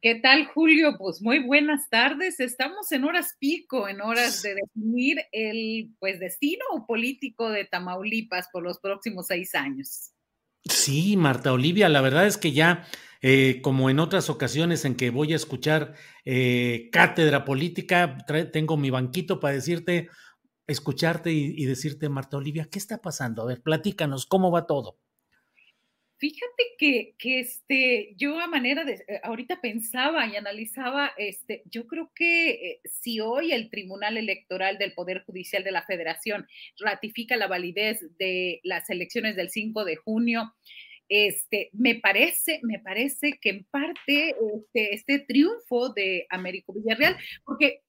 [0.00, 0.96] ¿Qué tal, Julio?
[0.98, 2.40] Pues muy buenas tardes.
[2.40, 8.62] Estamos en horas pico, en horas de definir el pues destino político de Tamaulipas por
[8.62, 10.12] los próximos seis años.
[10.64, 12.86] Sí, Marta Olivia, la verdad es que ya,
[13.20, 18.18] eh, como en otras ocasiones en que voy a escuchar eh, cátedra política,
[18.52, 20.08] tengo mi banquito para decirte,
[20.66, 23.42] escucharte y, y decirte, Marta Olivia, ¿qué está pasando?
[23.42, 24.98] A ver, platícanos, ¿cómo va todo?
[26.22, 31.88] Fíjate que, que, este, yo a manera de, eh, ahorita pensaba y analizaba, este, yo
[31.88, 36.46] creo que eh, si hoy el Tribunal Electoral del Poder Judicial de la Federación
[36.78, 40.54] ratifica la validez de las elecciones del 5 de junio,
[41.08, 47.80] este, me parece, me parece que en parte este, este triunfo de Américo Villarreal, porque,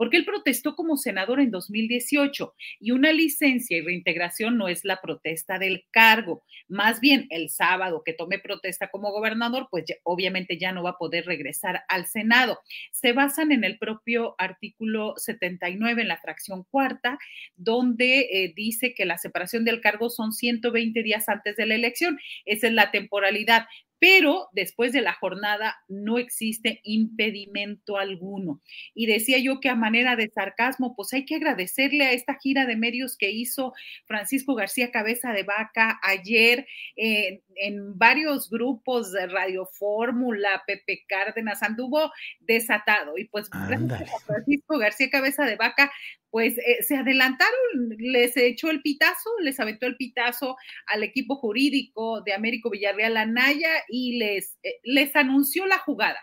[0.00, 4.98] Porque él protestó como senador en 2018 y una licencia y reintegración no es la
[5.02, 6.42] protesta del cargo.
[6.68, 10.96] Más bien, el sábado que tome protesta como gobernador, pues obviamente ya no va a
[10.96, 12.60] poder regresar al Senado.
[12.92, 17.18] Se basan en el propio artículo 79, en la fracción cuarta,
[17.56, 22.18] donde eh, dice que la separación del cargo son 120 días antes de la elección.
[22.46, 23.66] Esa es la temporalidad
[24.00, 28.60] pero después de la jornada no existe impedimento alguno.
[28.94, 32.64] Y decía yo que a manera de sarcasmo, pues hay que agradecerle a esta gira
[32.64, 33.74] de medios que hizo
[34.06, 36.66] Francisco García Cabeza de Vaca ayer
[36.96, 43.18] eh, en varios grupos de Radio Fórmula, Pepe Cárdenas, anduvo desatado.
[43.18, 45.92] Y pues gracias a Francisco García Cabeza de Vaca,
[46.30, 47.50] pues eh, se adelantaron,
[47.98, 50.56] les echó el pitazo, les aventó el pitazo
[50.86, 56.20] al equipo jurídico de Américo Villarreal Anaya y les, eh, les anunció la jugada.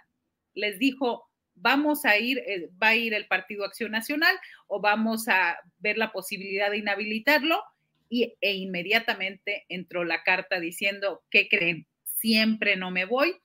[0.53, 4.35] Les dijo, vamos a ir, eh, va a ir el Partido Acción Nacional
[4.67, 7.61] o vamos a ver la posibilidad de inhabilitarlo.
[8.09, 11.87] Y, e inmediatamente entró la carta diciendo, ¿qué creen?
[12.03, 13.35] Siempre no me voy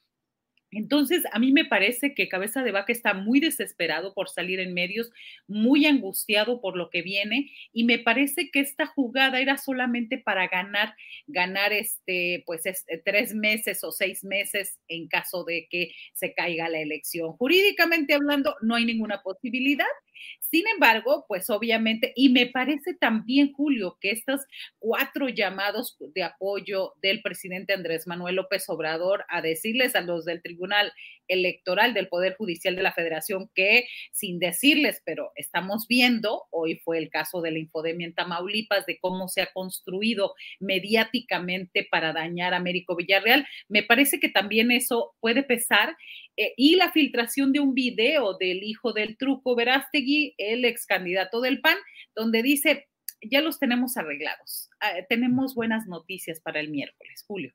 [0.72, 4.72] entonces, a mí me parece que Cabeza de Vaca está muy desesperado por salir en
[4.72, 5.10] medios,
[5.46, 10.48] muy angustiado por lo que viene, y me parece que esta jugada era solamente para
[10.48, 10.94] ganar,
[11.26, 16.68] ganar este, pues, este, tres meses o seis meses en caso de que se caiga
[16.70, 17.32] la elección.
[17.32, 19.86] Jurídicamente hablando, no hay ninguna posibilidad.
[20.40, 24.42] Sin embargo, pues obviamente, y me parece también, Julio, que estos
[24.78, 30.42] cuatro llamados de apoyo del presidente Andrés Manuel López Obrador a decirles a los del
[30.42, 30.92] Tribunal
[31.32, 36.98] Electoral del Poder Judicial de la Federación, que sin decirles, pero estamos viendo, hoy fue
[36.98, 42.54] el caso de la infodemia en Tamaulipas, de cómo se ha construido mediáticamente para dañar
[42.54, 45.96] a Américo Villarreal, me parece que también eso puede pesar.
[46.36, 51.40] Eh, y la filtración de un video del hijo del truco Verástegui, el ex candidato
[51.40, 51.76] del PAN,
[52.14, 52.88] donde dice,
[53.20, 54.70] ya los tenemos arreglados.
[54.80, 57.52] Ah, tenemos buenas noticias para el miércoles, Julio.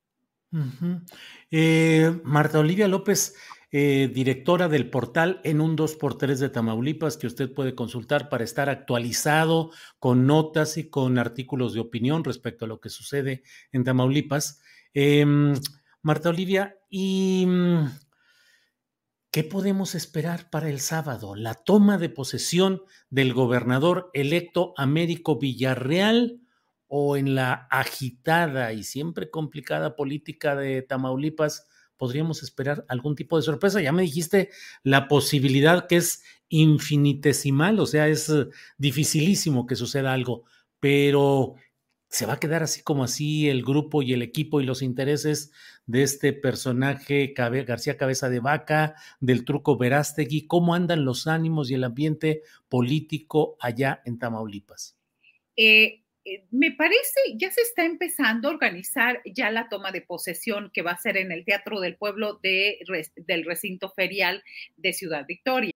[1.51, 3.35] Eh, Marta Olivia López,
[3.69, 8.69] eh, directora del portal en un 2x3 de Tamaulipas, que usted puede consultar para estar
[8.69, 13.43] actualizado con notas y con artículos de opinión respecto a lo que sucede
[13.73, 14.61] en Tamaulipas.
[14.93, 15.53] Em,
[16.01, 17.89] Marta Olivia, ¿y mm,
[19.31, 21.35] qué podemos esperar para el sábado?
[21.35, 26.39] La toma de posesión del gobernador electo Américo Villarreal
[26.87, 31.67] o en la agitada y siempre complicada política de Tamaulipas
[31.97, 33.81] podríamos esperar algún tipo de sorpresa.
[33.81, 34.49] Ya me dijiste
[34.83, 38.47] la posibilidad que es infinitesimal, o sea, es eh,
[38.77, 40.43] dificilísimo que suceda algo,
[40.79, 41.55] pero
[42.09, 45.51] se va a quedar así como así el grupo y el equipo y los intereses
[45.85, 51.73] de este personaje García Cabeza de Vaca, del truco Verástegui, cómo andan los ánimos y
[51.73, 54.97] el ambiente político allá en Tamaulipas.
[55.57, 56.03] Eh,
[56.51, 60.91] me parece, ya se está empezando a organizar ya la toma de posesión que va
[60.91, 62.79] a ser en el Teatro del Pueblo de,
[63.15, 64.43] del recinto ferial
[64.77, 65.71] de Ciudad Victoria.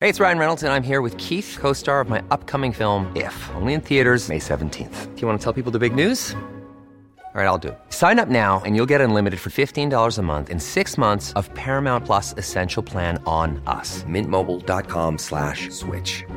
[0.00, 3.34] Hey, it's Ryan Reynolds and I'm here with Keith, co-star of my upcoming film If,
[3.54, 5.14] only in theaters May 17th.
[5.14, 6.34] Do you want to tell people the big news?
[7.34, 7.78] All right, I'll do it.
[7.88, 11.48] Sign up now and you'll get unlimited for $15 a month in six months of
[11.54, 14.04] Paramount Plus Essential Plan on us.
[14.04, 16.24] Mintmobile.com slash switch.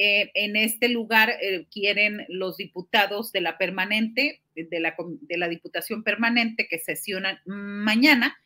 [0.00, 5.48] Eh, en este lugar eh, quieren los diputados de la permanente, de la, de la
[5.48, 8.38] Diputación Permanente que sesionan mañana,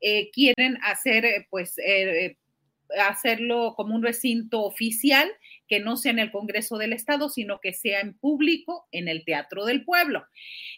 [0.00, 1.76] eh, quieren hacer, pues,
[2.98, 5.30] hacerlo como un recinto oficial
[5.68, 9.24] que no sea en el Congreso del Estado, sino que sea en público en el
[9.24, 10.24] Teatro del Pueblo.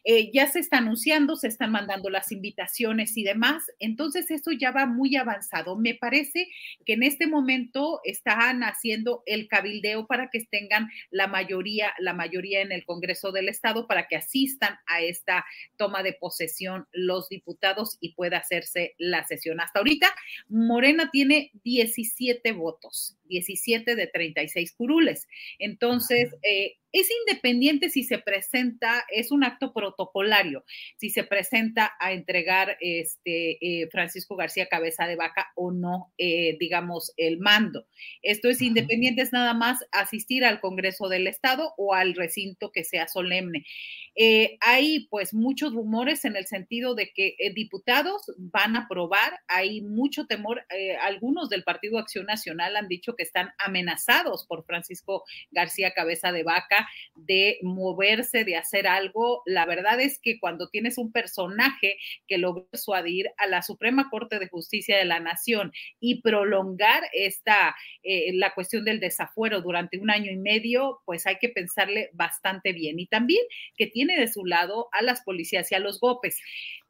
[0.05, 4.71] Eh, ya se está anunciando, se están mandando las invitaciones y demás, entonces esto ya
[4.71, 5.77] va muy avanzado.
[5.77, 6.49] Me parece
[6.87, 12.63] que en este momento están haciendo el cabildeo para que tengan la mayoría, la mayoría
[12.63, 15.45] en el Congreso del Estado para que asistan a esta
[15.77, 19.61] toma de posesión los diputados y pueda hacerse la sesión.
[19.61, 20.15] Hasta ahorita,
[20.49, 25.29] Morena tiene 17 votos, 17 de 36 curules.
[25.61, 30.65] Entonces, eh, es independiente si se presenta, es un acto protocolario,
[30.97, 36.57] si se presenta a entregar este eh, Francisco García Cabeza de Vaca o no, eh,
[36.59, 37.87] digamos, el mando.
[38.23, 42.85] Esto es independiente, es nada más asistir al Congreso del Estado o al recinto que
[42.85, 43.67] sea solemne.
[44.15, 49.81] Eh, hay pues muchos rumores en el sentido de que diputados van a aprobar, hay
[49.83, 50.65] mucho temor,
[51.03, 56.43] algunos del Partido Acción Nacional han dicho que están amenazados por Francisco García Cabeza de
[56.43, 56.78] Vaca
[57.15, 59.43] de moverse, de hacer algo.
[59.47, 64.39] La verdad es que cuando tienes un personaje que logra persuadir a la Suprema Corte
[64.39, 70.11] de Justicia de la Nación y prolongar esta, eh, la cuestión del desafuero durante un
[70.11, 72.99] año y medio, pues hay que pensarle bastante bien.
[72.99, 73.45] Y también
[73.77, 76.41] que tiene de su lado a las policías y a los GOPES.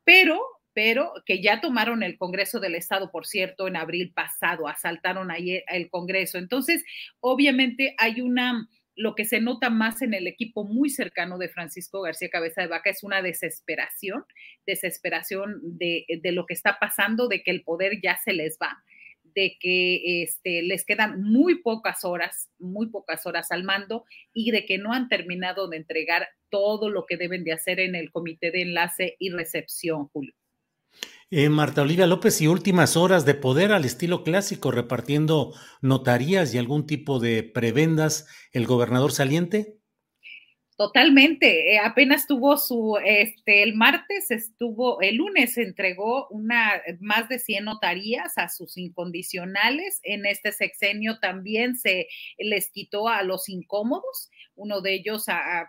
[0.04, 0.40] Pero
[0.78, 5.64] pero que ya tomaron el Congreso del Estado, por cierto, en abril pasado, asaltaron ayer
[5.66, 6.38] el Congreso.
[6.38, 6.85] Entonces,
[7.18, 8.68] obviamente hay una
[8.99, 12.67] lo que se nota más en el equipo muy cercano de Francisco García Cabeza de
[12.67, 14.25] Vaca es una desesperación,
[14.67, 18.83] desesperación de, lo que está pasando, de que el poder ya se les va,
[19.23, 24.67] de que este, les quedan muy pocas horas, muy pocas horas al mando y de
[24.67, 28.50] que no han terminado de entregar todo lo que deben de hacer en el comité
[28.50, 30.35] de enlace y recepción, Julio.
[31.31, 35.52] Eh, Marta Olivia López y últimas horas de poder al estilo clásico, repartiendo
[35.83, 39.78] notarías y algún tipo de prebendas, el gobernador saliente.
[40.78, 41.75] Totalmente.
[41.75, 47.64] Eh, apenas tuvo su, este, el martes estuvo, el lunes entregó una, más de 100
[47.64, 50.00] notarías a sus incondicionales.
[50.05, 55.69] En este sexenio también se les quitó a los incómodos, uno de ellos a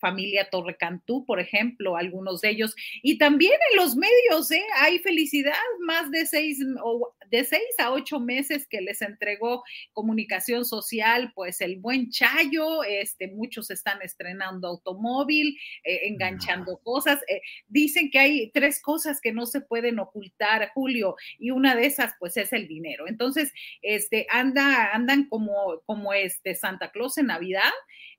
[0.00, 2.74] familia Torrecantú, por ejemplo, algunos de ellos.
[3.02, 4.64] Y también en los medios, ¿eh?
[4.78, 6.58] hay felicidad, más de seis,
[7.30, 13.28] de seis a ocho meses que les entregó comunicación social, pues el buen Chayo, este,
[13.28, 17.20] muchos están estrenando automóvil, eh, enganchando cosas.
[17.28, 21.86] Eh, dicen que hay tres cosas que no se pueden ocultar, Julio, y una de
[21.86, 23.08] esas, pues, es el dinero.
[23.08, 27.72] Entonces, este, anda, andan como, como este Santa Claus en Navidad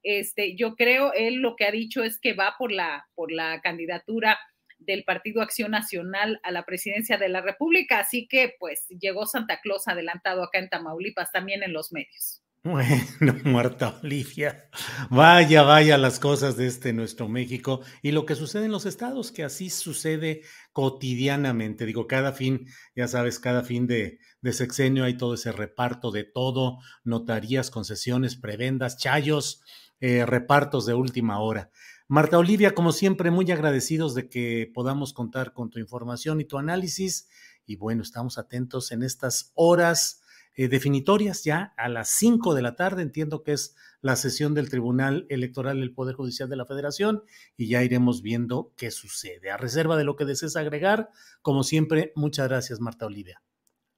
[0.03, 3.61] este, yo creo, él lo que ha dicho es que va por la, por la
[3.61, 4.39] candidatura
[4.81, 9.59] del Partido Acción Nacional a la presidencia de la República, así que pues llegó Santa
[9.61, 12.41] Claus adelantado acá en Tamaulipas también en los medios.
[12.63, 12.93] Bueno,
[13.43, 14.69] Marta Olivia,
[15.09, 19.31] vaya, vaya las cosas de este nuestro México y lo que sucede en los estados,
[19.31, 21.87] que así sucede cotidianamente.
[21.87, 26.23] Digo, cada fin, ya sabes, cada fin de, de sexenio hay todo ese reparto de
[26.23, 29.63] todo, notarías, concesiones, prebendas, chayos,
[29.99, 31.71] eh, repartos de última hora.
[32.11, 36.57] Marta Olivia, como siempre, muy agradecidos de que podamos contar con tu información y tu
[36.57, 37.29] análisis.
[37.65, 40.21] Y bueno, estamos atentos en estas horas
[40.57, 43.01] eh, definitorias ya a las 5 de la tarde.
[43.01, 47.23] Entiendo que es la sesión del Tribunal Electoral del Poder Judicial de la Federación
[47.55, 49.49] y ya iremos viendo qué sucede.
[49.49, 53.41] A reserva de lo que desees agregar, como siempre, muchas gracias, Marta Olivia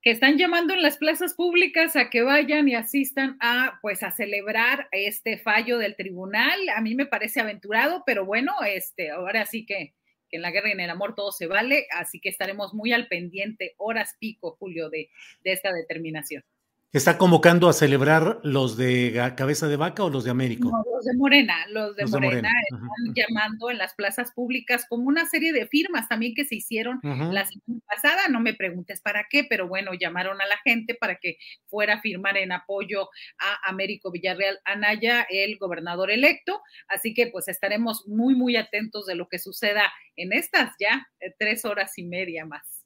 [0.04, 4.12] que están llamando en las plazas públicas a que vayan y asistan a pues a
[4.12, 6.60] celebrar este fallo del tribunal.
[6.76, 9.94] A mí me parece aventurado, pero bueno, este ahora sí que,
[10.30, 12.92] que en la guerra y en el amor todo se vale, así que estaremos muy
[12.92, 15.10] al pendiente, horas pico, Julio, de,
[15.42, 16.44] de esta determinación.
[16.94, 20.70] ¿Está convocando a celebrar los de cabeza de vaca o los de Américo?
[20.70, 25.26] No, los de Morena, los de, Morena, están llamando en las plazas públicas como una
[25.26, 29.44] serie de firmas también que se hicieron la semana pasada, no me preguntes para qué,
[29.44, 33.10] pero bueno, llamaron a la gente para que fuera a firmar en apoyo
[33.40, 39.16] a Américo Villarreal Anaya, el gobernador electo, así que pues estaremos muy, muy atentos de
[39.16, 42.83] lo que suceda en estas ya eh, tres horas y media más.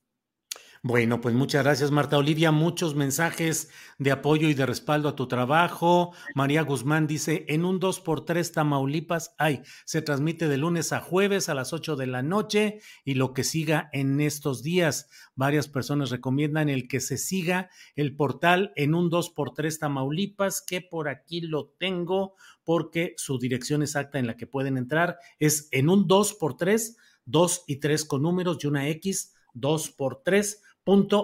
[0.89, 2.53] Bueno, pues muchas gracias, Marta Olivia.
[2.53, 6.13] Muchos mensajes de apoyo y de respaldo a tu trabajo.
[6.33, 11.55] María Guzmán dice: en un 2x3 Tamaulipas, ay, se transmite de lunes a jueves a
[11.55, 15.09] las 8 de la noche y lo que siga en estos días.
[15.35, 21.09] Varias personas recomiendan el que se siga el portal en un 2x3 Tamaulipas, que por
[21.09, 26.07] aquí lo tengo porque su dirección exacta en la que pueden entrar es en un
[26.07, 30.59] 2x3, 2 y 3 con números y una X, 2x3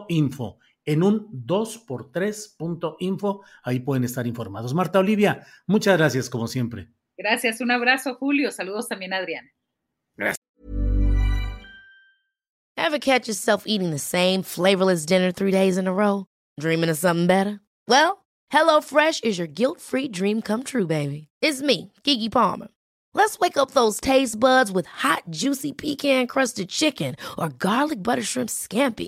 [0.10, 0.60] info.
[0.86, 4.74] En un 2x3.info, ahí pueden estar informados.
[4.74, 6.89] Marta Olivia, muchas gracias como siempre.
[7.17, 9.50] Gracias, un abrazo Julio, saludos también a Adriana.
[10.17, 10.43] Gracias.
[12.75, 16.25] Ever catch yourself eating the same flavorless dinner three days in a row?
[16.60, 17.62] Dreaming of something better?
[17.88, 21.29] Well, HelloFresh is your guilt-free dream come true, baby.
[21.41, 22.67] It's me, Kiki Palmer.
[23.13, 28.50] Let's wake up those taste buds with hot, juicy pecan-crusted chicken or garlic butter shrimp
[28.50, 29.08] scampi.